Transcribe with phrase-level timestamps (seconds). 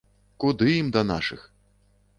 [0.43, 1.47] Куды ім да нашых!